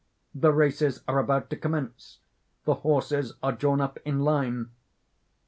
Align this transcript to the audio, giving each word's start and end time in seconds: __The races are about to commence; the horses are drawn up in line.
__The 0.41 0.51
races 0.51 1.03
are 1.07 1.19
about 1.19 1.51
to 1.51 1.55
commence; 1.55 2.21
the 2.65 2.73
horses 2.73 3.33
are 3.43 3.51
drawn 3.51 3.79
up 3.79 3.99
in 4.03 4.21
line. 4.21 4.71